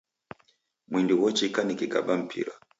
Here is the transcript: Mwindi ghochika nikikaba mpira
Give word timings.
Mwindi 0.87 1.13
ghochika 1.19 1.59
nikikaba 1.63 2.11
mpira 2.23 2.53